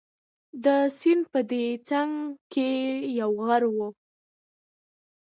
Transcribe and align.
د 0.63 0.65
سیند 0.97 1.23
په 1.31 1.39
دې 1.51 1.65
څنګ 1.89 2.11
کې 2.51 2.69
یو 3.19 3.31
غر 3.47 3.63
وو. 3.75 3.89